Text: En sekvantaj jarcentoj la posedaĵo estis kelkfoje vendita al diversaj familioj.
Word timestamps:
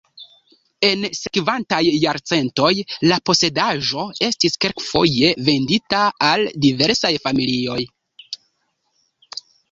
En 0.87 1.03
sekvantaj 1.15 1.79
jarcentoj 2.03 2.69
la 3.11 3.19
posedaĵo 3.29 4.05
estis 4.27 4.57
kelkfoje 4.65 5.29
vendita 5.51 5.99
al 6.29 6.47
diversaj 6.65 7.13
familioj. 7.27 7.77